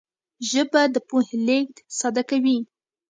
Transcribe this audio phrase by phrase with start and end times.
[0.49, 2.57] ژبه د پوهې لېږد ساده کوي